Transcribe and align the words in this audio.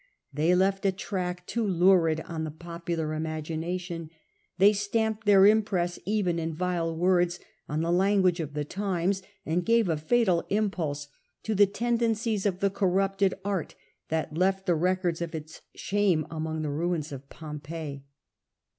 They 0.33 0.55
left 0.55 0.83
a 0.83 0.91
track 0.91 1.45
too 1.45 1.63
lurid 1.63 2.21
on 2.21 2.43
the 2.43 2.49
popular 2.49 3.13
imagination, 3.13 4.09
they 4.57 4.69
Korean 4.71 4.71
we 4.71 4.73
stamped 4.73 5.25
their 5.27 5.45
impress 5.45 5.99
even 6.07 6.39
in 6.39 6.55
vile 6.55 6.95
words 6.95 7.39
on 7.69 7.81
set 7.81 7.81
the 7.83 7.91
language 7.91 8.39
of 8.39 8.55
the 8.55 8.65
times, 8.65 9.21
and 9.45 9.63
gave 9.63 9.87
a 9.89 9.97
fatal 9.97 10.37
debauchery 10.37 10.57
impulse 10.57 11.07
to 11.43 11.53
the 11.53 11.67
tendencies 11.67 12.47
of 12.47 12.61
the 12.61 12.71
corrupted 12.71 13.35
a'Capre». 13.45 13.51
art 13.51 13.75
that 14.09 14.35
left 14.35 14.65
the 14.65 14.73
records 14.73 15.21
of 15.21 15.35
its 15.35 15.61
shame 15.75 16.25
among 16.31 16.63
the 16.63 16.71
ruins 16.71 17.11
of 17.11 17.29
Pompeii. 17.29 18.03